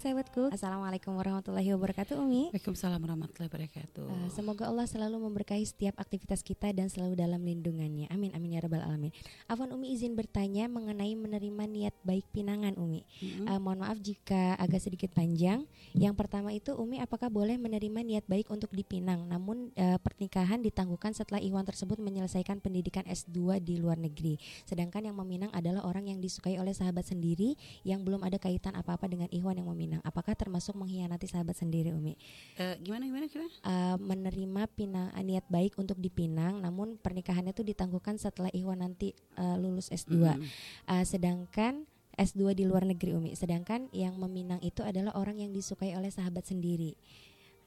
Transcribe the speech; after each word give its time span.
Sahabatku, 0.00 0.48
Assalamualaikum 0.48 1.12
warahmatullahi 1.12 1.76
wabarakatuh 1.76 2.16
Umi. 2.16 2.48
Waalaikumsalam 2.48 3.04
warahmatullahi 3.04 3.52
wabarakatuh. 3.52 4.08
Uh, 4.08 4.28
Semoga 4.32 4.72
Allah 4.72 4.88
selalu 4.88 5.28
memberkahi 5.28 5.60
setiap 5.60 5.92
aktivitas 6.00 6.40
kita 6.40 6.72
dan 6.72 6.88
selalu 6.88 7.20
dalam 7.20 7.44
lindungannya. 7.44 8.08
Amin, 8.08 8.32
amin 8.32 8.56
ya 8.56 8.64
rabbal 8.64 8.80
alamin. 8.80 9.12
Afwan 9.44 9.76
Umi 9.76 9.92
izin 9.92 10.16
bertanya 10.16 10.72
mengenai 10.72 11.12
menerima 11.20 11.64
niat 11.68 11.92
baik 12.00 12.24
pinangan 12.32 12.80
Umi. 12.80 13.04
Mm-hmm. 13.04 13.44
uh, 13.52 13.60
Mohon 13.60 13.78
maaf 13.84 14.00
jika 14.00 14.56
agak 14.56 14.80
sedikit 14.80 15.12
panjang. 15.12 15.68
Yang 15.92 16.16
pertama 16.16 16.48
itu 16.56 16.72
Umi 16.72 16.96
apakah 16.96 17.28
boleh 17.28 17.60
menerima 17.60 18.00
niat 18.00 18.24
baik 18.24 18.48
untuk 18.48 18.72
dipinang? 18.72 19.28
Namun 19.28 19.68
uh, 19.76 20.00
pernikahan 20.00 20.64
ditangguhkan 20.64 21.12
setelah 21.12 21.44
Iwan 21.44 21.68
tersebut 21.68 22.00
menyelesaikan 22.00 22.64
pendidikan 22.64 23.04
S2 23.04 23.60
di 23.60 23.76
luar 23.76 24.00
negeri. 24.00 24.40
Sedangkan 24.64 25.04
yang 25.04 25.20
meminang 25.20 25.52
adalah 25.52 25.84
orang 25.84 26.08
yang 26.08 26.24
disukai 26.24 26.56
oleh 26.56 26.72
sahabat 26.72 27.04
sendiri 27.04 27.52
Yang 27.84 28.00
belum 28.08 28.24
ada 28.24 28.40
kaitan 28.40 28.72
apa-apa 28.72 29.04
dengan 29.04 29.28
Iwan 29.28 29.60
yang 29.60 29.68
meminang 29.68 29.89
Pinang. 29.90 30.06
Apakah 30.06 30.38
termasuk 30.38 30.78
mengkhianati 30.78 31.26
sahabat 31.26 31.58
sendiri, 31.58 31.90
Umi? 31.90 32.14
Uh, 32.54 32.78
gimana 32.78 33.10
gimana 33.10 33.26
gimana? 33.26 33.50
Uh, 33.66 33.98
menerima 33.98 34.62
pinang 34.78 35.10
niat 35.18 35.42
baik 35.50 35.74
untuk 35.82 35.98
dipinang, 35.98 36.62
namun 36.62 36.94
pernikahannya 36.94 37.50
itu 37.50 37.66
ditangguhkan 37.66 38.14
setelah 38.14 38.54
Iwan 38.54 38.86
nanti 38.86 39.18
uh, 39.34 39.58
lulus 39.58 39.90
S2. 39.90 40.14
Mm 40.14 40.22
-hmm. 40.22 40.46
uh, 40.86 41.02
sedangkan 41.02 41.90
S2 42.14 42.54
di 42.54 42.70
luar 42.70 42.86
negeri, 42.86 43.18
Umi. 43.18 43.34
Sedangkan 43.34 43.90
yang 43.90 44.14
meminang 44.14 44.62
itu 44.62 44.86
adalah 44.86 45.18
orang 45.18 45.42
yang 45.42 45.50
disukai 45.50 45.98
oleh 45.98 46.14
sahabat 46.14 46.46
sendiri. 46.46 46.94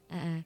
Uh, 0.08 0.16
uh, 0.16 0.40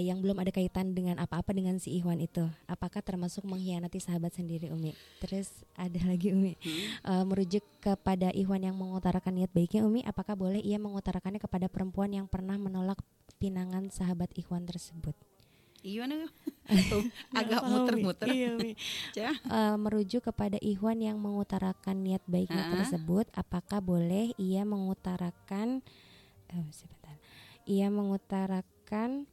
yang 0.00 0.24
belum 0.24 0.40
ada 0.40 0.48
kaitan 0.48 0.96
dengan 0.96 1.20
apa-apa 1.20 1.52
dengan 1.52 1.76
si 1.76 2.00
Iwan 2.00 2.16
itu 2.24 2.48
apakah 2.64 3.04
termasuk 3.04 3.44
mengkhianati 3.44 4.00
sahabat 4.00 4.32
sendiri 4.32 4.72
Umi 4.72 4.96
terus 5.20 5.52
ada 5.76 6.00
lagi 6.10 6.32
Umi 6.32 6.56
hmm. 6.56 7.04
uh, 7.04 7.24
merujuk 7.28 7.62
kepada 7.84 8.32
Iwan 8.32 8.64
yang 8.64 8.76
mengutarakan 8.76 9.36
niat 9.36 9.52
baiknya 9.52 9.84
Umi 9.84 10.00
apakah 10.08 10.32
boleh 10.32 10.64
ia 10.64 10.80
mengutarakannya 10.80 11.38
kepada 11.38 11.68
perempuan 11.68 12.08
yang 12.16 12.24
pernah 12.24 12.56
menolak 12.56 12.98
pinangan 13.36 13.92
sahabat 13.92 14.32
Iwan 14.40 14.64
tersebut 14.64 15.12
Iwan 15.86 16.26
agak 17.38 17.62
muter-muter. 17.62 18.26
Iya, 18.26 18.58
uh, 19.46 19.78
merujuk 19.86 20.26
kepada 20.26 20.58
Iwan 20.58 20.98
yang 20.98 21.14
mengutarakan 21.22 22.02
niat 22.02 22.26
baiknya 22.26 22.58
uh 22.58 22.66
-huh. 22.66 22.74
tersebut, 22.82 23.30
apakah 23.30 23.78
boleh 23.78 24.34
ia 24.34 24.66
mengutarakan 24.66 25.86
uh, 26.50 26.68
sebentar. 26.74 27.14
Ia 27.70 27.86
mengutarakan 27.86 29.30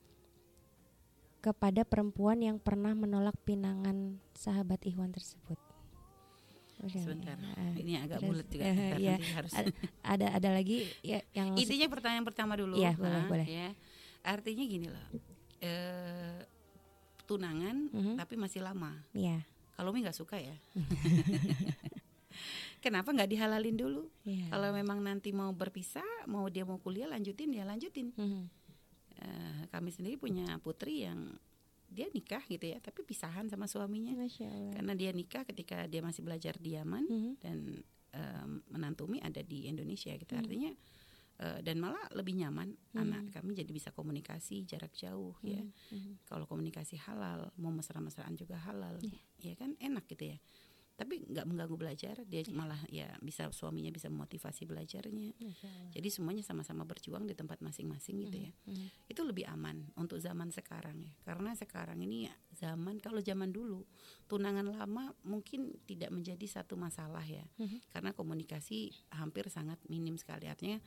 kepada 1.44 1.84
perempuan 1.84 2.40
yang 2.40 2.56
pernah 2.56 2.96
menolak 2.96 3.36
pinangan 3.44 4.16
sahabat 4.32 4.80
Ikhwan 4.88 5.12
tersebut. 5.12 5.60
Sebentar, 6.88 7.40
uh, 7.40 7.76
ini 7.80 8.00
agak 8.00 8.24
bulat 8.24 8.48
juga. 8.48 8.64
Uh, 8.72 9.00
ya. 9.00 9.16
harus. 9.20 9.52
Ada 10.04 10.40
ada 10.40 10.50
lagi 10.56 10.88
ya 11.04 11.20
yang 11.36 11.56
intinya 11.60 11.88
pertanyaan 11.92 12.26
pertama 12.28 12.56
dulu. 12.56 12.80
Iya 12.80 12.96
boleh 12.96 13.12
nah, 13.12 13.28
boleh. 13.28 13.48
Ya. 13.48 13.70
Artinya 14.24 14.64
gini 14.64 14.88
loh, 14.88 15.08
e, 15.60 15.72
tunangan 17.28 17.76
mhm. 17.92 18.00
-huh. 18.00 18.16
tapi 18.20 18.40
masih 18.40 18.64
lama. 18.64 18.96
Iya. 19.12 19.44
Kalau 19.76 19.92
mi 19.92 20.04
nggak 20.04 20.16
suka 20.16 20.40
ya. 20.40 20.56
Kenapa 22.84 23.16
nggak 23.16 23.32
dihalalin 23.32 23.80
dulu? 23.80 24.12
Yeah. 24.28 24.52
Kalau 24.52 24.76
memang 24.76 25.00
nanti 25.00 25.32
mau 25.32 25.56
berpisah, 25.56 26.04
mau 26.28 26.52
dia 26.52 26.68
mau 26.68 26.80
kuliah 26.84 27.08
lanjutin 27.08 27.52
ya 27.52 27.64
lanjutin. 27.64 28.12
Uh 28.16 28.24
mhm. 28.24 28.44
Uh, 29.24 29.64
kami 29.72 29.90
sendiri 29.90 30.20
punya 30.20 30.60
putri 30.60 31.08
yang 31.08 31.32
dia 31.94 32.10
nikah 32.10 32.42
gitu 32.50 32.66
ya 32.74 32.82
tapi 32.82 33.06
pisahan 33.06 33.46
sama 33.48 33.70
suaminya 33.70 34.18
karena 34.74 34.94
dia 34.98 35.14
nikah 35.14 35.46
ketika 35.46 35.86
dia 35.86 36.02
masih 36.02 36.26
belajar 36.26 36.58
di 36.58 36.74
Yaman 36.74 37.06
mm 37.06 37.20
-hmm. 37.22 37.34
dan 37.38 37.58
uh, 38.18 38.46
menantumi 38.74 39.22
ada 39.22 39.46
di 39.46 39.70
Indonesia 39.70 40.10
gitu 40.18 40.34
mm 40.34 40.34
-hmm. 40.34 40.42
artinya 40.42 40.72
uh, 41.46 41.60
dan 41.62 41.76
malah 41.78 42.02
lebih 42.18 42.34
nyaman 42.42 42.74
mm 42.74 42.82
-hmm. 42.90 43.02
anak 43.06 43.24
kami 43.30 43.54
jadi 43.54 43.70
bisa 43.70 43.94
komunikasi 43.94 44.66
jarak 44.66 44.90
jauh 44.98 45.38
mm 45.38 45.46
-hmm. 45.46 45.54
ya 45.54 45.62
mm 45.62 45.70
-hmm. 46.02 46.14
kalau 46.26 46.50
komunikasi 46.50 46.98
halal 46.98 47.54
mau 47.62 47.70
mesra-mesraan 47.70 48.34
juga 48.34 48.58
halal 48.58 48.98
yeah. 49.06 49.54
ya 49.54 49.54
kan 49.54 49.78
enak 49.78 50.10
gitu 50.10 50.34
ya 50.34 50.38
tapi 50.94 51.26
nggak 51.26 51.46
mengganggu 51.50 51.74
belajar 51.74 52.16
dia 52.30 52.46
yeah. 52.46 52.54
malah 52.54 52.78
ya 52.86 53.10
bisa 53.18 53.50
suaminya 53.50 53.90
bisa 53.90 54.14
memotivasi 54.14 54.70
belajarnya 54.70 55.34
jadi 55.90 56.08
semuanya 56.14 56.46
sama-sama 56.46 56.86
berjuang 56.86 57.26
di 57.26 57.34
tempat 57.34 57.66
masing-masing 57.66 58.22
gitu 58.30 58.38
ya 58.46 58.52
mm 58.54 58.74
-hmm. 58.74 58.88
itu 59.10 59.22
lebih 59.26 59.50
aman 59.50 59.90
untuk 59.98 60.22
zaman 60.22 60.54
sekarang 60.54 61.02
ya 61.02 61.14
karena 61.26 61.58
sekarang 61.58 61.98
ini 62.06 62.30
zaman 62.54 63.02
kalau 63.02 63.26
zaman 63.26 63.50
dulu 63.50 63.82
tunangan 64.30 64.70
lama 64.70 65.18
mungkin 65.26 65.82
tidak 65.90 66.14
menjadi 66.14 66.46
satu 66.46 66.78
masalah 66.78 67.26
ya 67.26 67.44
mm 67.58 67.66
-hmm. 67.66 67.80
karena 67.90 68.14
komunikasi 68.14 68.94
hampir 69.18 69.50
sangat 69.50 69.82
minim 69.90 70.14
sekali 70.22 70.46
artinya 70.46 70.78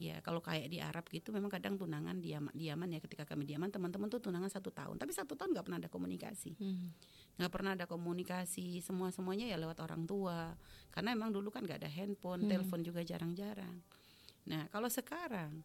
ya 0.00 0.20
kalau 0.24 0.40
kayak 0.40 0.68
di 0.72 0.78
Arab 0.80 1.04
gitu 1.08 1.32
memang 1.32 1.52
kadang 1.52 1.76
tunangan 1.76 2.18
diam 2.18 2.48
diaman 2.52 2.88
ya 2.92 3.00
ketika 3.00 3.28
kami 3.28 3.44
diaman 3.44 3.68
teman-teman 3.68 4.08
tuh 4.08 4.20
tunangan 4.20 4.48
satu 4.48 4.72
tahun 4.72 4.96
tapi 4.96 5.12
satu 5.12 5.36
tahun 5.36 5.52
nggak 5.56 5.64
pernah 5.68 5.78
ada 5.80 5.90
komunikasi 5.92 6.56
hmm. 6.56 6.86
nggak 7.38 7.48
hmm. 7.48 7.54
pernah 7.54 7.70
ada 7.76 7.84
komunikasi 7.86 8.80
semua 8.80 9.12
semuanya 9.12 9.48
ya 9.48 9.56
lewat 9.60 9.78
orang 9.84 10.04
tua 10.08 10.56
karena 10.92 11.12
emang 11.16 11.32
dulu 11.32 11.52
kan 11.52 11.64
nggak 11.64 11.84
ada 11.84 11.90
handphone 11.90 12.46
hmm. 12.46 12.50
telepon 12.50 12.80
juga 12.82 13.00
jarang-jarang 13.04 13.76
nah 14.42 14.66
kalau 14.74 14.90
sekarang 14.90 15.62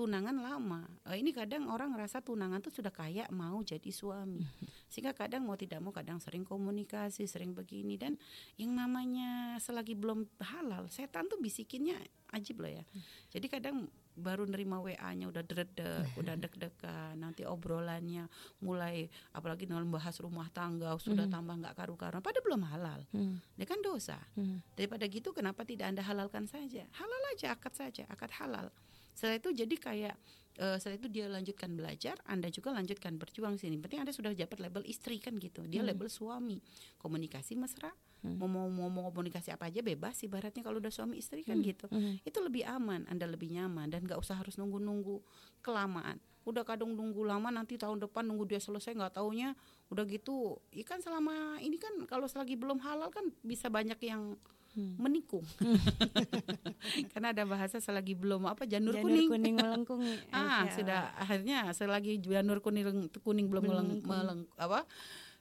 tunangan 0.00 0.32
lama. 0.40 0.88
Uh, 1.04 1.12
ini 1.12 1.28
kadang 1.36 1.68
orang 1.68 1.92
ngerasa 1.92 2.24
tunangan 2.24 2.64
tuh 2.64 2.72
sudah 2.72 2.88
kayak 2.88 3.28
mau 3.28 3.60
jadi 3.60 3.92
suami. 3.92 4.40
Sehingga 4.92 5.12
kadang 5.12 5.44
mau 5.44 5.60
tidak 5.60 5.84
mau 5.84 5.92
kadang 5.92 6.16
sering 6.16 6.40
komunikasi, 6.40 7.28
sering 7.28 7.52
begini 7.52 8.00
dan 8.00 8.16
yang 8.56 8.72
namanya 8.72 9.60
selagi 9.60 9.92
belum 9.92 10.24
halal, 10.40 10.88
setan 10.88 11.28
tuh 11.28 11.36
bisikinnya 11.36 12.00
ajib 12.32 12.64
loh 12.64 12.72
ya. 12.72 12.84
Jadi 13.28 13.46
kadang 13.52 13.92
baru 14.16 14.48
nerima 14.48 14.80
WA-nya 14.80 15.28
udah 15.28 15.44
dredek, 15.44 16.08
udah 16.20 16.34
deg-degan, 16.40 17.20
nanti 17.20 17.44
obrolannya 17.44 18.24
mulai 18.64 19.04
apalagi 19.36 19.68
dalam 19.68 19.92
bahas 19.92 20.16
rumah 20.16 20.48
tangga 20.48 20.96
sudah 20.96 21.28
hmm. 21.28 21.34
tambah 21.36 21.54
nggak 21.60 21.76
karu-karuan, 21.76 22.24
padahal 22.24 22.44
belum 22.48 22.62
halal. 22.72 23.00
Hmm. 23.12 23.36
Dia 23.60 23.68
kan 23.68 23.84
dosa. 23.84 24.16
Hmm. 24.32 24.64
Daripada 24.80 25.04
gitu 25.12 25.36
kenapa 25.36 25.60
tidak 25.68 25.92
Anda 25.92 26.00
halalkan 26.08 26.48
saja? 26.48 26.88
Halal 26.96 27.22
aja, 27.36 27.52
akad 27.52 27.76
saja, 27.76 28.08
akad 28.08 28.32
halal. 28.40 28.72
Setelah 29.14 29.36
itu 29.40 29.50
jadi 29.52 29.74
kayak 29.76 30.14
uh, 30.60 30.76
setelah 30.76 30.96
itu 31.00 31.08
dia 31.08 31.26
lanjutkan 31.26 31.72
belajar, 31.72 32.16
Anda 32.28 32.52
juga 32.52 32.74
lanjutkan 32.76 33.16
berjuang 33.16 33.56
sini. 33.56 33.80
Penting 33.80 34.04
Anda 34.04 34.14
sudah 34.14 34.36
dapat 34.36 34.60
label 34.60 34.84
istri 34.84 35.16
kan 35.18 35.40
gitu. 35.40 35.64
Dia 35.64 35.80
hmm. 35.80 35.88
label 35.94 36.08
suami. 36.12 36.60
Komunikasi 37.00 37.56
mesra, 37.56 37.90
hmm. 38.24 38.36
mau, 38.36 38.46
mau 38.46 38.68
mau 38.68 38.88
mau 38.92 39.08
komunikasi 39.08 39.54
apa 39.56 39.72
aja 39.72 39.80
bebas 39.80 40.20
ibaratnya 40.26 40.60
kalau 40.60 40.78
udah 40.78 40.92
suami 40.92 41.16
istri 41.16 41.46
kan 41.46 41.58
hmm. 41.58 41.66
gitu. 41.66 41.86
Hmm. 41.88 42.20
Itu 42.22 42.44
lebih 42.44 42.68
aman, 42.68 43.08
Anda 43.08 43.24
lebih 43.24 43.48
nyaman 43.50 43.88
dan 43.88 44.04
nggak 44.04 44.20
usah 44.20 44.36
harus 44.36 44.60
nunggu-nunggu 44.60 45.24
kelamaan. 45.64 46.20
Udah 46.48 46.64
kadang 46.64 46.96
nunggu 46.96 47.20
lama 47.20 47.52
nanti 47.52 47.76
tahun 47.76 48.00
depan 48.00 48.24
nunggu 48.24 48.48
dia 48.48 48.60
selesai 48.60 48.96
nggak 48.96 49.20
taunya 49.20 49.52
udah 49.92 50.04
gitu. 50.08 50.60
Ikan 50.72 51.04
selama 51.04 51.60
ini 51.60 51.76
kan 51.76 51.92
kalau 52.08 52.24
selagi 52.24 52.56
belum 52.56 52.80
halal 52.80 53.12
kan 53.12 53.28
bisa 53.44 53.68
banyak 53.68 54.00
yang 54.00 54.40
hmm. 54.76 54.96
menikung. 55.00 55.44
Karena 57.14 57.34
ada 57.34 57.44
bahasa 57.46 57.78
selagi 57.78 58.14
belum 58.14 58.46
apa 58.46 58.66
janur, 58.66 58.94
janur 58.96 59.04
kuning. 59.08 59.28
kuning 59.30 59.56
melengkung. 59.62 60.00
ah, 60.30 60.68
sudah 60.72 61.14
akhirnya 61.16 61.70
selagi 61.72 62.20
janur 62.22 62.58
kuning 62.62 63.08
kuning 63.22 63.46
belum 63.50 63.64
meleng, 63.66 63.90
meleng 64.04 64.40
apa? 64.56 64.86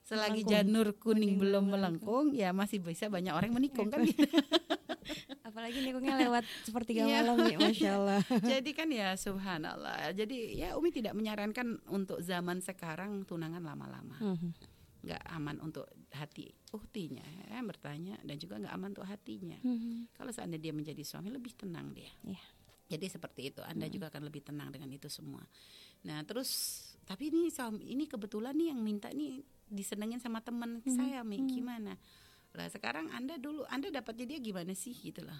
Selagi 0.05 0.41
melengkung. 0.41 0.53
janur 0.53 0.87
kuning, 0.97 1.01
kuning 1.01 1.33
belum 1.37 1.65
melengkung, 1.69 2.25
ya 2.33 2.49
masih 2.49 2.81
bisa 2.81 3.11
banyak 3.11 3.33
orang 3.35 3.53
menikung 3.53 3.93
kan 3.93 4.01
gitu. 4.01 4.25
Apalagi 5.49 5.81
nikungnya 5.81 6.21
lewat 6.21 6.45
sepertiga 6.61 7.09
iya. 7.09 7.25
malam 7.25 7.41
ya, 7.49 7.57
masya 7.57 7.89
Allah. 7.97 8.21
Jadi 8.29 8.71
kan 8.77 8.89
ya 8.93 9.17
subhanallah. 9.17 10.13
Jadi 10.13 10.61
ya 10.61 10.77
Umi 10.77 10.93
tidak 10.93 11.17
menyarankan 11.17 11.81
untuk 11.89 12.21
zaman 12.21 12.61
sekarang 12.61 13.25
tunangan 13.25 13.65
lama-lama. 13.65 14.17
Mm 14.21 14.37
-hmm 14.37 14.77
nggak 14.99 15.23
aman 15.31 15.57
untuk 15.63 15.87
hati 16.15 16.49
uhtinya 16.73 17.23
ya, 17.49 17.61
bertanya 17.61 18.17
dan 18.25 18.35
juga 18.41 18.57
nggak 18.57 18.73
aman 18.73 18.89
untuk 18.93 19.07
hatinya 19.07 19.59
hmm. 19.61 20.15
kalau 20.17 20.31
seandainya 20.33 20.69
dia 20.69 20.73
menjadi 20.73 21.03
suami 21.05 21.29
lebih 21.29 21.53
tenang 21.53 21.93
dia 21.93 22.09
yeah. 22.25 22.41
jadi 22.89 23.05
seperti 23.09 23.53
itu 23.53 23.61
anda 23.61 23.85
hmm. 23.85 23.93
juga 23.93 24.05
akan 24.09 24.23
lebih 24.25 24.41
tenang 24.41 24.73
dengan 24.73 24.89
itu 24.89 25.05
semua 25.09 25.41
nah 26.01 26.21
terus 26.25 26.81
tapi 27.05 27.29
ini 27.29 27.49
ini 27.85 28.05
kebetulan 28.09 28.55
nih 28.57 28.73
yang 28.73 28.81
minta 28.81 29.09
nih 29.13 29.41
disenengin 29.69 30.17
sama 30.17 30.41
teman 30.41 30.81
hmm. 30.81 30.89
saya 30.97 31.21
mi 31.21 31.37
hmm. 31.41 31.49
gimana 31.49 31.93
lah 32.57 32.67
sekarang 32.73 33.13
anda 33.13 33.37
dulu 33.37 33.65
anda 33.69 33.93
dapatnya 33.93 34.25
dia 34.35 34.39
gimana 34.41 34.73
sih 34.73 34.97
gitu 34.97 35.21
lah 35.21 35.37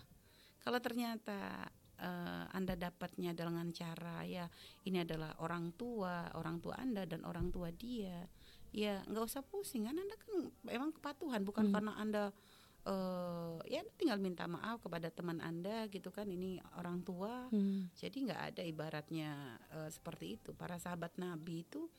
kalau 0.62 0.78
ternyata 0.84 1.66
uh, 2.00 2.46
Anda 2.56 2.76
dapatnya 2.76 3.36
dengan 3.36 3.70
cara 3.76 4.24
ya 4.24 4.48
ini 4.88 5.04
adalah 5.04 5.36
orang 5.44 5.76
tua, 5.76 6.32
orang 6.36 6.60
tua 6.64 6.80
Anda 6.80 7.04
dan 7.06 7.28
orang 7.28 7.52
tua 7.52 7.70
dia. 7.72 8.24
Ya, 8.70 9.02
nggak 9.10 9.26
usah 9.26 9.42
pusing 9.42 9.90
kan 9.90 9.98
Anda 9.98 10.16
kan 10.18 10.54
emang 10.70 10.94
kepatuhan 10.94 11.42
bukan 11.42 11.70
hmm. 11.70 11.74
karena 11.74 11.94
Anda 11.98 12.24
uh, 12.86 13.58
ya 13.66 13.82
tinggal 13.98 14.22
minta 14.22 14.46
maaf 14.46 14.82
kepada 14.86 15.10
teman 15.10 15.42
Anda 15.42 15.90
gitu 15.90 16.14
kan 16.14 16.30
ini 16.30 16.62
orang 16.78 17.02
tua. 17.02 17.50
Hmm. 17.50 17.90
Jadi 17.98 18.30
nggak 18.30 18.42
ada 18.54 18.62
ibaratnya 18.62 19.58
uh, 19.74 19.90
seperti 19.90 20.38
itu. 20.38 20.54
Para 20.54 20.78
sahabat 20.78 21.18
Nabi 21.18 21.66
itu 21.66 21.90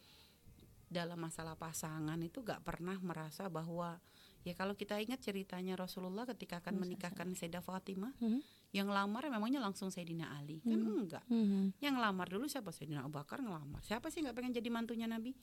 dalam 0.91 1.23
masalah 1.23 1.55
pasangan 1.55 2.19
itu 2.19 2.43
gak 2.43 2.67
pernah 2.67 2.99
merasa 2.99 3.47
bahwa 3.47 4.03
ya 4.43 4.59
kalau 4.59 4.75
kita 4.75 4.99
ingat 4.99 5.23
ceritanya 5.23 5.79
Rasulullah 5.79 6.27
ketika 6.27 6.59
akan 6.59 6.83
menikahkan 6.83 7.31
Sayyidah 7.39 7.63
Fatimah, 7.63 8.11
hmm 8.19 8.60
yang 8.71 8.87
lamar 8.87 9.27
memangnya 9.27 9.59
langsung 9.59 9.91
Sayyidina 9.91 10.31
Ali? 10.39 10.63
Kan 10.63 10.79
hmm. 10.79 11.03
enggak. 11.03 11.25
Hmm. 11.27 11.75
yang 11.83 11.99
lamar 11.99 12.31
dulu 12.31 12.47
siapa? 12.47 12.71
Sayyidina 12.71 13.03
Abu 13.03 13.19
Bakar 13.19 13.43
ngelamar. 13.43 13.83
Siapa 13.83 14.15
sih 14.15 14.23
nggak 14.23 14.37
pengen 14.39 14.55
jadi 14.55 14.69
mantunya 14.71 15.11
Nabi? 15.11 15.35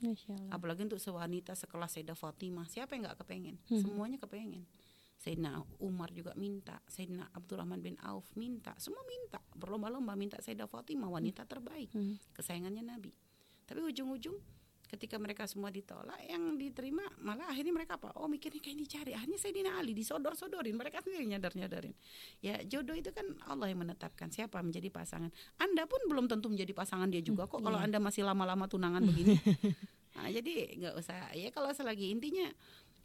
Apalagi 0.47 0.87
untuk 0.87 0.99
sewanita 1.03 1.51
sekelas 1.51 1.99
Sayyidah 1.99 2.15
Fatimah. 2.15 2.67
Siapa 2.71 2.95
yang 2.95 3.07
nggak 3.07 3.19
kepengen? 3.23 3.55
Hmm. 3.67 3.83
semuanya 3.83 4.17
kepengen. 4.23 4.63
Sayyidina 5.17 5.59
Umar 5.83 6.13
juga 6.13 6.31
minta 6.37 6.77
Sayyidina 6.87 7.33
Abdurrahman 7.35 7.83
bin 7.83 7.99
Auf 7.99 8.31
minta. 8.39 8.71
Semua 8.79 9.03
minta. 9.03 9.43
Berlomba-lomba 9.57 10.15
minta 10.15 10.39
Sayyidah 10.39 10.71
Fatimah 10.71 11.11
wanita 11.11 11.43
terbaik. 11.43 11.91
Hmm. 11.91 12.15
kesayangannya 12.31 12.83
Nabi. 12.85 13.11
Tapi 13.67 13.83
ujung-ujung 13.83 14.39
ketika 14.87 15.19
mereka 15.19 15.43
semua 15.45 15.67
ditolak 15.67 16.15
yang 16.23 16.55
diterima 16.55 17.03
malah 17.19 17.51
akhirnya 17.51 17.75
mereka 17.75 17.99
apa? 17.99 18.15
Oh 18.15 18.31
mikirnya 18.31 18.63
kayak 18.63 18.77
dicari. 18.79 19.11
Akhirnya 19.13 19.39
saya 19.39 19.51
Dina 19.51 19.75
Ali 19.75 19.91
disodor-sodorin. 19.91 20.75
Mereka 20.79 21.03
sendiri 21.03 21.27
nyadar-nyadarin. 21.35 21.93
Ya 22.39 22.63
jodoh 22.63 22.95
itu 22.95 23.11
kan 23.11 23.27
Allah 23.47 23.67
yang 23.67 23.83
menetapkan 23.83 24.31
siapa 24.31 24.63
menjadi 24.63 24.87
pasangan. 24.87 25.29
Anda 25.59 25.83
pun 25.85 25.99
belum 26.07 26.31
tentu 26.31 26.47
menjadi 26.47 26.71
pasangan 26.71 27.11
dia 27.11 27.19
juga 27.19 27.45
kok 27.45 27.59
kalau 27.59 27.77
yeah. 27.77 27.87
anda 27.87 27.99
masih 27.99 28.23
lama-lama 28.23 28.65
tunangan 28.71 29.03
begini. 29.09 29.35
Nah, 30.17 30.33
jadi 30.33 30.73
nggak 30.81 30.95
usah. 30.97 31.35
Ya 31.37 31.53
kalau 31.53 31.69
selagi 31.75 32.09
intinya 32.09 32.47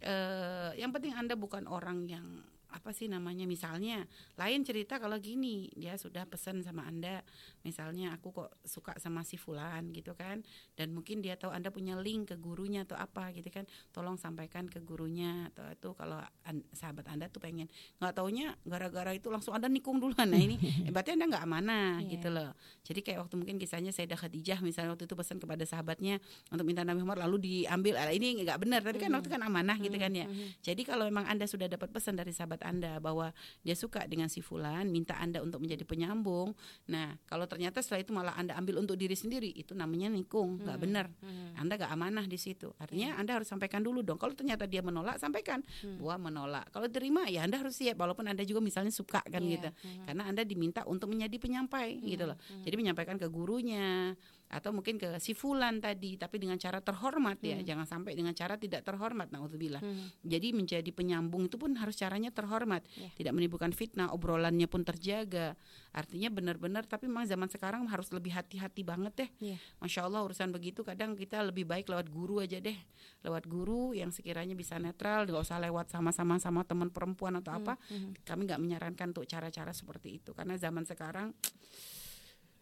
eh, 0.00 0.70
yang 0.78 0.94
penting 0.94 1.12
anda 1.12 1.34
bukan 1.34 1.66
orang 1.66 2.08
yang 2.08 2.26
apa 2.72 2.90
sih 2.96 3.06
namanya? 3.06 3.44
Misalnya 3.44 4.08
lain 4.40 4.64
cerita 4.64 4.96
kalau 4.96 5.20
gini 5.20 5.68
dia 5.76 5.94
sudah 6.00 6.24
pesan 6.24 6.64
sama 6.64 6.88
anda 6.88 7.20
misalnya 7.62 8.16
aku 8.16 8.32
kok 8.32 8.50
suka 8.64 8.96
sama 8.96 9.22
si 9.22 9.36
fulan 9.36 9.92
gitu 9.92 10.16
kan 10.16 10.40
dan 10.74 10.90
mungkin 10.96 11.20
dia 11.20 11.36
tahu 11.36 11.52
anda 11.52 11.68
punya 11.68 12.00
link 12.00 12.32
ke 12.32 12.36
gurunya 12.40 12.88
atau 12.88 12.96
apa 12.96 13.30
gitu 13.36 13.52
kan 13.52 13.68
tolong 13.92 14.16
sampaikan 14.16 14.66
ke 14.66 14.80
gurunya 14.80 15.52
atau 15.52 15.68
itu 15.68 15.88
kalau 15.94 16.18
an, 16.48 16.64
sahabat 16.72 17.06
anda 17.12 17.28
tuh 17.28 17.44
pengen. 17.44 17.68
Nggak 18.00 18.12
taunya 18.16 18.56
gara-gara 18.64 19.12
itu 19.12 19.28
langsung 19.28 19.52
anda 19.52 19.68
nikung 19.68 20.00
duluan. 20.00 20.32
Nah 20.32 20.40
ini 20.40 20.56
berarti 20.94 21.12
anda 21.12 21.28
nggak 21.28 21.44
amanah 21.44 22.00
yeah. 22.00 22.12
gitu 22.16 22.28
loh. 22.32 22.50
Jadi 22.82 23.00
kayak 23.04 23.28
waktu 23.28 23.34
mungkin 23.36 23.60
kisahnya 23.60 23.92
Sayyidah 23.92 24.16
Khadijah 24.16 24.58
misalnya 24.64 24.96
waktu 24.96 25.04
itu 25.04 25.14
pesan 25.14 25.36
kepada 25.36 25.62
sahabatnya 25.68 26.18
untuk 26.48 26.64
minta 26.64 26.80
Nabi 26.82 27.04
Muhammad 27.04 27.28
lalu 27.28 27.36
diambil. 27.64 28.00
Ah, 28.00 28.10
ini 28.10 28.42
nggak 28.42 28.58
benar 28.58 28.80
tapi 28.80 28.98
kan 28.98 29.10
mm. 29.12 29.16
waktu 29.20 29.28
kan 29.30 29.42
amanah 29.44 29.76
gitu 29.78 29.96
kan 29.96 30.12
ya. 30.14 30.26
Mm. 30.26 30.58
jadi 30.62 30.82
kalau 30.82 31.04
memang 31.06 31.26
anda 31.28 31.46
sudah 31.46 31.66
dapat 31.66 31.92
pesan 31.92 32.18
dari 32.18 32.32
sahabat 32.34 32.61
anda 32.62 32.98
bahwa 33.02 33.34
dia 33.60 33.74
suka 33.74 34.06
dengan 34.06 34.30
si 34.30 34.40
fulan, 34.40 34.88
minta 34.88 35.18
Anda 35.18 35.42
untuk 35.42 35.62
menjadi 35.62 35.82
penyambung. 35.86 36.54
Nah, 36.90 37.14
kalau 37.26 37.46
ternyata 37.46 37.82
setelah 37.82 38.00
itu 38.02 38.12
malah 38.14 38.34
Anda 38.38 38.54
ambil 38.58 38.82
untuk 38.82 38.96
diri 38.96 39.14
sendiri, 39.14 39.50
itu 39.52 39.74
namanya 39.74 40.08
nikung, 40.10 40.62
nggak 40.62 40.78
hmm. 40.78 40.84
benar. 40.84 41.06
Hmm. 41.20 41.58
Anda 41.58 41.78
nggak 41.78 41.92
amanah 41.92 42.24
di 42.26 42.38
situ. 42.38 42.70
Artinya 42.78 43.14
hmm. 43.14 43.20
Anda 43.20 43.32
harus 43.40 43.48
sampaikan 43.50 43.80
dulu 43.82 44.00
dong. 44.00 44.18
Kalau 44.18 44.32
ternyata 44.32 44.64
dia 44.66 44.80
menolak, 44.80 45.18
sampaikan 45.18 45.60
hmm. 45.82 46.00
bahwa 46.02 46.30
menolak. 46.30 46.66
Kalau 46.70 46.88
terima 46.88 47.26
ya 47.28 47.44
Anda 47.44 47.58
harus 47.60 47.78
siap 47.78 47.98
walaupun 47.98 48.26
Anda 48.28 48.42
juga 48.46 48.62
misalnya 48.62 48.94
suka 48.94 49.22
kan 49.26 49.42
yeah. 49.42 49.52
gitu. 49.58 49.68
Hmm. 49.70 50.04
Karena 50.06 50.22
Anda 50.28 50.42
diminta 50.42 50.86
untuk 50.86 51.10
menjadi 51.10 51.36
penyampai 51.38 51.98
hmm. 51.98 52.06
gitu 52.08 52.24
loh. 52.28 52.36
Hmm. 52.38 52.62
Jadi 52.64 52.74
menyampaikan 52.78 53.16
ke 53.18 53.26
gurunya, 53.28 54.14
atau 54.52 54.68
mungkin 54.68 55.00
ke 55.00 55.16
si 55.16 55.32
fulan 55.32 55.80
tadi 55.80 56.20
tapi 56.20 56.36
dengan 56.36 56.60
cara 56.60 56.84
terhormat 56.84 57.40
ya 57.40 57.56
hmm. 57.56 57.64
jangan 57.64 57.86
sampai 57.88 58.12
dengan 58.12 58.36
cara 58.36 58.60
tidak 58.60 58.84
terhormat 58.84 59.32
naudzubillah 59.32 59.80
hmm. 59.80 60.20
jadi 60.28 60.52
menjadi 60.52 60.90
penyambung 60.92 61.48
itu 61.48 61.56
pun 61.56 61.72
harus 61.80 61.96
caranya 61.96 62.28
terhormat 62.28 62.84
yeah. 63.00 63.08
tidak 63.16 63.32
menimbulkan 63.32 63.72
fitnah 63.72 64.12
obrolannya 64.12 64.68
pun 64.68 64.84
terjaga 64.84 65.56
artinya 65.96 66.28
benar-benar 66.28 66.84
tapi 66.84 67.08
memang 67.08 67.24
zaman 67.24 67.48
sekarang 67.48 67.88
harus 67.88 68.12
lebih 68.12 68.36
hati-hati 68.36 68.84
banget 68.84 69.12
deh 69.24 69.56
yeah. 69.56 69.58
masya 69.80 70.04
Allah 70.04 70.20
urusan 70.20 70.52
begitu 70.52 70.84
kadang 70.84 71.16
kita 71.16 71.40
lebih 71.40 71.64
baik 71.64 71.88
lewat 71.88 72.12
guru 72.12 72.44
aja 72.44 72.60
deh 72.60 72.76
lewat 73.24 73.48
guru 73.48 73.96
yang 73.96 74.12
sekiranya 74.12 74.52
bisa 74.52 74.76
netral 74.76 75.24
nggak 75.24 75.48
usah 75.48 75.64
lewat 75.64 75.88
sama-sama 75.88 76.36
sama 76.36 76.60
teman 76.68 76.92
perempuan 76.92 77.40
atau 77.40 77.56
hmm. 77.56 77.60
apa 77.64 77.74
hmm. 77.88 78.20
kami 78.28 78.44
nggak 78.44 78.60
menyarankan 78.60 79.16
untuk 79.16 79.24
cara-cara 79.24 79.72
seperti 79.72 80.20
itu 80.20 80.36
karena 80.36 80.60
zaman 80.60 80.84
sekarang 80.84 81.32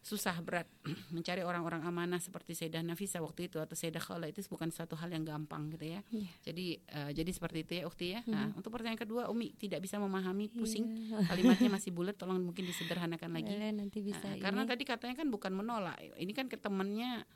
susah 0.01 0.33
berat 0.41 0.65
mencari 1.15 1.45
orang-orang 1.45 1.85
amanah 1.85 2.17
seperti 2.17 2.57
Sayyidah 2.57 2.81
Nafisa 2.81 3.21
waktu 3.21 3.53
itu 3.53 3.61
atau 3.61 3.77
Sayyidah 3.77 4.01
Khala 4.01 4.33
itu 4.33 4.41
bukan 4.49 4.73
suatu 4.73 4.97
hal 4.97 5.13
yang 5.13 5.29
gampang 5.29 5.69
gitu 5.77 5.93
ya. 5.93 6.01
Yeah. 6.09 6.33
Jadi 6.41 6.67
uh, 6.89 7.11
jadi 7.13 7.31
seperti 7.31 7.59
itu 7.69 7.73
ya 7.81 7.83
Ukti 7.85 8.07
ya. 8.17 8.21
Hmm. 8.25 8.33
Nah, 8.33 8.47
untuk 8.57 8.73
pertanyaan 8.73 8.97
kedua 8.97 9.29
Umi 9.29 9.53
tidak 9.61 9.85
bisa 9.85 10.01
memahami 10.01 10.49
iya. 10.49 10.57
pusing 10.57 10.85
yeah. 11.13 11.29
kalimatnya 11.29 11.69
masih 11.69 11.93
bulat 11.93 12.17
tolong 12.17 12.41
mungkin 12.41 12.65
disederhanakan 12.65 13.31
lagi. 13.37 13.53
Yeah, 13.53 13.77
nanti 13.77 14.01
bisa 14.01 14.25
nah, 14.25 14.41
karena 14.41 14.63
tadi 14.65 14.83
katanya 14.89 15.15
kan 15.21 15.29
bukan 15.29 15.53
menolak. 15.53 16.01
Ini 16.17 16.33
kan 16.33 16.49
ke 16.49 16.57
temannya 16.57 17.29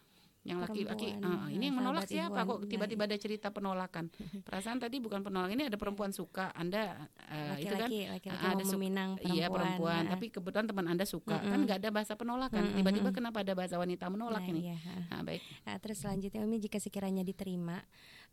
yang 0.45 0.61
laki-laki 0.61 1.17
uh, 1.25 1.49
ini 1.49 1.73
yang 1.73 1.81
menolak 1.81 2.05
siapa? 2.05 2.45
kok 2.45 2.69
tiba-tiba 2.69 3.09
ada 3.09 3.17
cerita 3.17 3.49
penolakan? 3.49 4.13
Perasaan 4.47 4.77
tadi 4.77 5.01
bukan 5.01 5.25
penolakan 5.25 5.57
ini 5.57 5.73
ada 5.73 5.81
perempuan 5.81 6.13
suka 6.13 6.53
anda 6.53 7.09
uh, 7.33 7.57
laki 7.57 7.65
-laki, 7.65 7.65
itu 7.65 7.75
kan 7.75 7.89
laki 7.89 8.01
-laki 8.29 8.29
ada 8.53 8.65
meminang 8.77 9.11
perempuan 9.17 9.33
iya 9.41 9.47
perempuan 9.49 10.03
nah. 10.05 10.13
tapi 10.13 10.27
kebetulan 10.29 10.67
teman 10.69 10.87
anda 10.93 11.05
suka. 11.09 11.41
Mm 11.41 11.41
-hmm. 11.41 11.53
kan 11.53 11.59
nggak 11.65 11.79
ada 11.81 11.91
bahasa 11.91 12.13
penolakan. 12.13 12.63
Tiba-tiba 12.77 13.09
mm 13.09 13.09
-hmm. 13.09 13.17
kenapa 13.17 13.39
ada 13.41 13.53
bahasa 13.57 13.75
wanita 13.81 14.05
menolak 14.13 14.45
nah, 14.45 14.53
ini? 14.53 14.63
iya. 14.69 14.77
nah, 15.09 15.23
baik. 15.25 15.43
Nah, 15.65 15.77
terus 15.81 15.97
selanjutnya 16.05 16.41
Umi 16.45 16.61
jika 16.61 16.77
sekiranya 16.77 17.25
diterima 17.25 17.81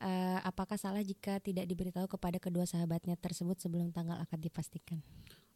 uh, 0.04 0.40
apakah 0.44 0.76
salah 0.76 1.00
jika 1.00 1.40
tidak 1.40 1.64
diberitahu 1.64 2.12
kepada 2.12 2.44
kedua 2.44 2.68
sahabatnya 2.68 3.16
tersebut 3.16 3.56
sebelum 3.56 3.96
tanggal 3.96 4.20
akan 4.20 4.40
dipastikan? 4.44 5.00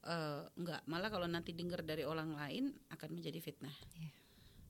Uh, 0.06 0.48
enggak 0.56 0.86
malah 0.88 1.12
kalau 1.12 1.28
nanti 1.28 1.52
dengar 1.52 1.84
dari 1.84 2.08
orang 2.08 2.32
lain 2.32 2.72
akan 2.96 3.10
menjadi 3.12 3.44
fitnah. 3.44 3.76
Yeah 4.00 4.25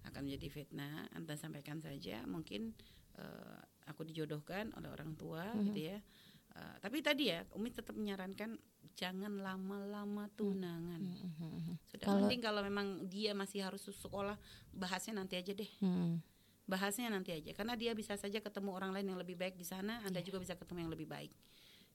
akan 0.09 0.21
menjadi 0.29 0.47
fitnah 0.49 1.09
anda 1.13 1.33
sampaikan 1.35 1.81
saja 1.81 2.23
mungkin 2.29 2.73
uh, 3.19 3.59
aku 3.89 4.05
dijodohkan 4.05 4.73
oleh 4.75 4.89
orang 4.89 5.13
tua 5.15 5.45
mm 5.45 5.53
-hmm. 5.53 5.65
gitu 5.71 5.79
ya 5.93 5.97
uh, 6.57 6.75
tapi 6.81 7.01
tadi 7.05 7.31
ya 7.31 7.45
Umi 7.53 7.71
tetap 7.71 7.93
menyarankan 7.95 8.57
jangan 8.95 9.43
lama-lama 9.43 10.31
tunangan 10.33 11.01
mm 11.03 11.31
-hmm. 11.35 11.75
sudah 11.91 12.05
kalau, 12.05 12.19
penting 12.25 12.41
kalau 12.41 12.61
memang 12.63 13.05
dia 13.11 13.35
masih 13.35 13.61
harus 13.61 13.85
sekolah 13.85 14.39
bahasnya 14.71 15.19
nanti 15.19 15.35
aja 15.35 15.51
deh 15.51 15.69
mm 15.83 15.91
-hmm. 15.91 16.11
bahasnya 16.65 17.11
nanti 17.11 17.35
aja 17.35 17.51
karena 17.53 17.75
dia 17.77 17.91
bisa 17.93 18.15
saja 18.15 18.39
ketemu 18.39 18.71
orang 18.73 18.95
lain 18.95 19.13
yang 19.13 19.19
lebih 19.19 19.37
baik 19.37 19.59
di 19.59 19.67
sana 19.67 20.01
anda 20.07 20.19
yeah. 20.23 20.27
juga 20.27 20.41
bisa 20.41 20.55
ketemu 20.57 20.87
yang 20.87 20.93
lebih 20.93 21.07
baik 21.09 21.33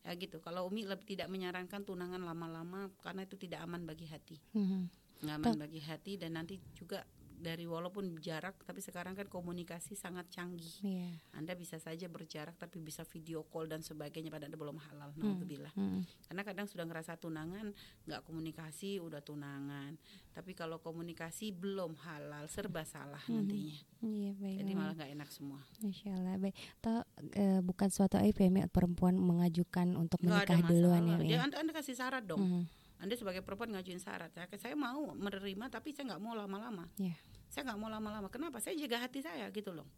ya 0.01 0.17
gitu 0.17 0.41
kalau 0.41 0.65
Umi 0.65 0.89
lebih 0.89 1.05
tidak 1.05 1.29
menyarankan 1.29 1.85
tunangan 1.85 2.25
lama-lama 2.25 2.89
karena 3.05 3.29
itu 3.29 3.37
tidak 3.37 3.61
aman 3.69 3.85
bagi 3.85 4.09
hati 4.09 4.41
mm 4.57 4.65
-hmm. 4.65 4.83
nggak 5.29 5.37
aman 5.37 5.57
bagi 5.61 5.81
hati 5.85 6.17
dan 6.17 6.41
nanti 6.41 6.57
juga 6.73 7.05
dari 7.41 7.65
walaupun 7.65 8.21
jarak 8.21 8.61
tapi 8.63 8.85
sekarang 8.85 9.17
kan 9.17 9.27
komunikasi 9.27 9.97
sangat 9.97 10.29
canggih. 10.29 10.77
Yeah. 10.85 11.17
Anda 11.33 11.57
bisa 11.57 11.81
saja 11.81 12.07
berjarak 12.07 12.61
tapi 12.61 12.79
bisa 12.79 13.03
video 13.09 13.49
call 13.49 13.67
dan 13.67 13.81
sebagainya 13.81 14.29
pada 14.29 14.45
Anda 14.47 14.61
belum 14.61 14.77
halal. 14.77 15.17
Hmm. 15.17 15.41
Hmm. 15.75 16.05
Karena 16.29 16.43
kadang 16.45 16.69
sudah 16.69 16.85
ngerasa 16.85 17.17
tunangan 17.17 17.73
nggak 18.05 18.23
komunikasi 18.29 19.01
udah 19.01 19.25
tunangan. 19.25 19.97
Tapi 20.31 20.53
kalau 20.55 20.79
komunikasi 20.79 21.51
belum 21.57 21.97
halal 22.05 22.45
serba 22.47 22.85
salah 22.85 23.21
hmm. 23.27 23.35
nantinya. 23.35 23.79
Yeah, 24.01 24.33
baik, 24.37 24.57
Jadi 24.61 24.73
malah 24.77 24.95
nggak 25.01 25.11
enak 25.17 25.29
semua. 25.33 25.61
Insya 25.81 26.13
Allah 26.15 26.37
baik. 26.37 26.57
Toh 26.85 27.03
e, 27.33 27.45
bukan 27.65 27.89
suatu 27.89 28.21
aib 28.21 28.37
ya 28.37 28.69
perempuan 28.69 29.17
mengajukan 29.17 29.97
untuk 29.97 30.21
menikah 30.21 30.61
duluan 30.61 31.03
ya. 31.09 31.17
Dia, 31.25 31.39
anda, 31.49 31.57
anda 31.57 31.73
kasih 31.73 31.97
syarat 31.97 32.29
dong. 32.29 32.41
Hmm 32.45 32.80
anda 33.01 33.17
sebagai 33.17 33.41
perempuan 33.41 33.73
ngajuin 33.73 33.97
syarat 33.97 34.29
ya. 34.37 34.45
Saya 34.61 34.77
mau 34.77 35.17
menerima 35.17 35.73
tapi 35.73 35.97
saya 35.97 36.15
nggak 36.15 36.23
mau 36.23 36.37
lama-lama. 36.37 36.85
Yeah. 37.01 37.17
saya 37.51 37.67
nggak 37.67 37.81
mau 37.81 37.91
lama-lama. 37.91 38.29
Kenapa? 38.31 38.63
Saya 38.63 38.79
jaga 38.79 39.03
hati 39.03 39.25
saya 39.25 39.49
gitu 39.51 39.75
loh. 39.75 39.89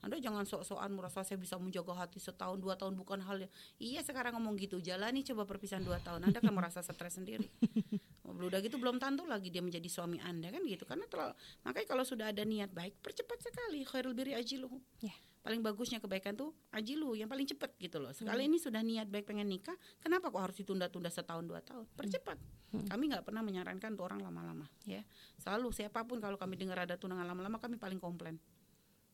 Anda 0.00 0.22
jangan 0.22 0.46
sok-sokan 0.46 0.94
merasa 0.94 1.26
saya 1.26 1.36
bisa 1.36 1.58
menjaga 1.58 2.06
hati 2.06 2.22
setahun 2.22 2.62
dua 2.62 2.78
tahun 2.78 2.94
bukan 2.94 3.18
hal 3.26 3.42
yang 3.42 3.52
iya 3.82 4.00
sekarang 4.06 4.38
ngomong 4.38 4.54
gitu. 4.56 4.78
Jalani 4.78 5.26
coba 5.26 5.44
perpisahan 5.44 5.82
dua 5.82 5.98
tahun. 5.98 6.22
Anda 6.30 6.38
akan 6.38 6.54
merasa 6.54 6.80
stres 6.80 7.18
sendiri. 7.18 7.50
Udah 8.46 8.62
gitu 8.62 8.78
belum 8.78 9.02
tentu 9.02 9.26
lagi 9.26 9.50
dia 9.50 9.60
menjadi 9.60 9.88
suami 9.90 10.22
Anda 10.22 10.54
kan 10.54 10.62
gitu. 10.62 10.86
Karena 10.86 11.04
terlalu, 11.10 11.34
makanya 11.66 11.86
kalau 11.90 12.04
sudah 12.06 12.30
ada 12.30 12.46
niat 12.46 12.70
baik 12.70 13.02
percepat 13.02 13.42
sekali. 13.42 13.82
Khairul 13.82 14.14
biri 14.14 14.38
ajiluh 14.38 14.70
yeah 15.02 15.16
paling 15.46 15.62
bagusnya 15.62 16.02
kebaikan 16.02 16.34
tuh 16.34 16.50
ajilu 16.74 17.14
yang 17.14 17.30
paling 17.30 17.46
cepat 17.46 17.70
gitu 17.78 18.02
loh. 18.02 18.10
Sekali 18.10 18.42
hmm. 18.42 18.50
ini 18.50 18.56
sudah 18.58 18.82
niat 18.82 19.06
baik 19.06 19.30
pengen 19.30 19.46
nikah 19.46 19.78
kenapa 20.02 20.34
kok 20.34 20.42
harus 20.42 20.58
ditunda-tunda 20.58 21.06
setahun 21.06 21.46
dua 21.46 21.62
tahun? 21.62 21.86
Percepat. 21.94 22.34
Hmm. 22.74 22.82
kami 22.90 23.14
nggak 23.14 23.22
pernah 23.22 23.46
menyarankan 23.46 23.94
tuh 23.94 24.02
orang 24.10 24.26
lama-lama 24.26 24.66
ya. 24.90 25.06
Selalu 25.38 25.70
siapa 25.70 26.02
pun 26.02 26.18
kalau 26.18 26.34
kami 26.34 26.58
dengar 26.58 26.82
ada 26.82 26.98
tunangan 26.98 27.22
lama-lama 27.22 27.62
kami 27.62 27.78
paling 27.78 28.02
komplain. 28.02 28.42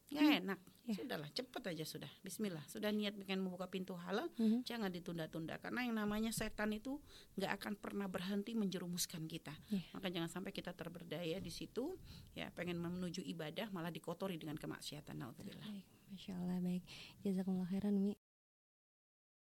Nggak 0.08 0.24
hmm. 0.24 0.40
enak. 0.40 0.60
Ya. 0.82 0.98
sudahlah 0.98 1.30
cepet 1.30 1.62
aja 1.62 1.84
sudah. 1.86 2.10
Bismillah. 2.26 2.64
Sudah 2.66 2.90
niat 2.90 3.14
pengen 3.14 3.38
membuka 3.44 3.70
pintu 3.70 3.94
halal 3.94 4.26
hmm. 4.34 4.66
jangan 4.66 4.90
ditunda-tunda. 4.90 5.60
Karena 5.62 5.86
yang 5.86 5.94
namanya 5.94 6.34
setan 6.34 6.74
itu 6.74 6.98
nggak 7.38 7.60
akan 7.60 7.72
pernah 7.78 8.08
berhenti 8.08 8.56
menjerumuskan 8.56 9.28
kita. 9.28 9.52
Ya. 9.68 9.84
maka 9.94 10.08
jangan 10.08 10.32
sampai 10.32 10.50
kita 10.50 10.72
terberdaya 10.72 11.38
di 11.38 11.52
situ 11.52 12.00
ya 12.34 12.48
pengen 12.56 12.80
menuju 12.80 13.20
ibadah 13.20 13.68
malah 13.68 13.92
dikotori 13.92 14.40
dengan 14.40 14.56
kemaksiatan. 14.56 15.14
Alhamdulillah 15.20 16.01
Masya 16.12 16.36
Allah 16.36 16.60
baik. 16.60 16.84
Jazakumullah 17.24 17.68
khairan 17.72 17.96
Umi 17.96 18.12